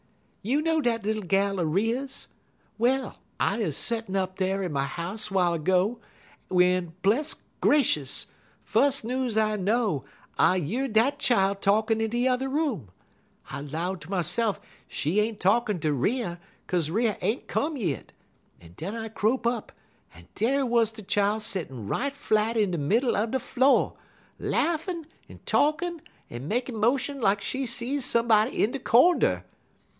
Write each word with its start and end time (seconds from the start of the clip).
"You 0.41 0.63
know 0.63 0.81
dat 0.81 1.05
little 1.05 1.21
gal 1.21 1.59
er 1.59 1.65
Riah's? 1.67 2.27
Well, 2.79 3.19
I 3.39 3.61
'uz 3.61 3.73
settin' 3.77 4.15
up 4.15 4.37
dar 4.37 4.63
in 4.63 4.71
my 4.73 4.85
house 4.85 5.27
'w'ile 5.29 5.53
ergo, 5.57 5.99
w'en, 6.49 6.93
bless 7.03 7.35
gracious! 7.61 8.25
fus' 8.63 9.03
news 9.03 9.37
I 9.37 9.57
know, 9.57 10.03
I 10.39 10.55
year 10.55 10.87
dat 10.87 11.19
chile 11.19 11.53
talkin' 11.61 12.01
in 12.01 12.09
the 12.09 12.17
yuther 12.17 12.49
room. 12.49 12.89
I 13.51 13.61
'low 13.61 13.95
ter 13.95 14.09
myse'f, 14.09 14.59
she 14.87 15.19
ain't 15.19 15.39
talkin' 15.39 15.79
ter 15.79 15.91
Riah, 15.91 16.39
'kaze 16.67 16.89
Riah 16.89 17.17
ain't 17.21 17.47
come 17.47 17.77
yit, 17.77 18.11
un 18.59 18.73
den 18.75 18.95
I 18.95 19.09
crope 19.09 19.45
up, 19.45 19.71
dar 20.33 20.65
wuz 20.65 20.85
de 20.91 21.03
chile 21.03 21.39
settin' 21.41 21.87
right 21.87 22.15
flat 22.15 22.57
in 22.57 22.71
de 22.71 22.79
middle 22.79 23.15
er 23.15 23.27
de 23.27 23.39
flo', 23.39 23.95
laffin' 24.39 25.05
un 25.29 25.39
talkin' 25.45 26.01
un 26.31 26.47
makin' 26.47 26.75
motions 26.77 27.21
like 27.21 27.41
she 27.41 27.67
see 27.67 27.99
somebody 27.99 28.63
in 28.63 28.71
de 28.71 28.79
cornder. 28.79 29.43